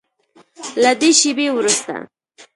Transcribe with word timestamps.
له 0.81 0.91
دې 0.99 1.09
شیبې 1.19 1.47
وروسته 1.53 1.93